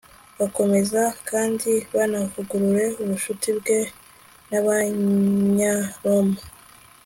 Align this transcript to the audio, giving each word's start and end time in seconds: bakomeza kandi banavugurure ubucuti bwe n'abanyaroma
bakomeza 0.39 1.01
kandi 1.29 1.71
banavugurure 1.95 2.85
ubucuti 3.03 3.49
bwe 3.57 3.79
n'abanyaroma 4.49 6.39